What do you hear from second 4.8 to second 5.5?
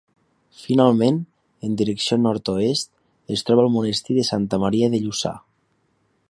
de Lluçà.